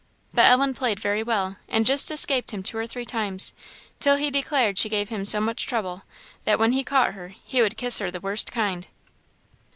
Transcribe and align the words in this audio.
But 0.33 0.45
Ellen 0.47 0.73
played 0.73 0.99
very 0.99 1.21
well, 1.21 1.57
and 1.69 1.85
just 1.85 2.09
escaped 2.09 2.49
him 2.49 2.63
two 2.63 2.75
or 2.75 2.87
three 2.87 3.05
times, 3.05 3.53
till 3.99 4.15
he 4.15 4.31
declared 4.31 4.79
she 4.79 4.89
gave 4.89 5.09
him 5.09 5.25
so 5.25 5.39
much 5.39 5.67
trouble, 5.67 6.01
that 6.43 6.57
when 6.57 6.71
he 6.71 6.83
caught 6.83 7.13
her 7.13 7.35
he 7.43 7.61
would 7.61 7.77
"kiss 7.77 7.99
her 7.99 8.09
the 8.09 8.19
worst 8.19 8.51
kind." 8.51 8.87